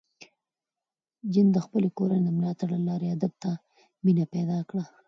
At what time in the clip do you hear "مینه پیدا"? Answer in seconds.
4.03-4.59